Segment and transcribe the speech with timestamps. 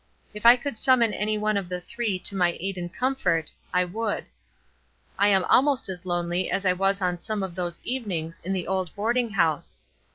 [0.33, 3.85] If I could summon any one of the three to my aid and comfort I
[3.85, 4.25] would.
[5.19, 8.65] I am almost as lonely as I was on some of those evenings in the
[8.65, 9.77] old boarding house.